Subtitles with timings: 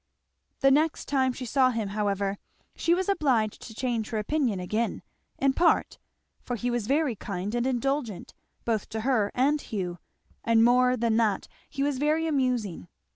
[0.61, 2.39] The next time she saw him however,
[2.75, 5.03] she was obliged to change her opinion again,
[5.37, 5.99] in part;
[6.41, 8.33] for he was very kind and indulgent,
[8.65, 9.99] both to her and Hugh;
[10.43, 12.87] and more than that he was very amusing.